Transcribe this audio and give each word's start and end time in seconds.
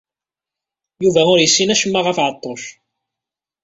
Yuba 1.03 1.21
ur 1.31 1.37
yessin 1.39 1.73
acemma 1.73 1.99
ɣef 2.01 2.17
Ɛeṭṭuc. 2.25 2.63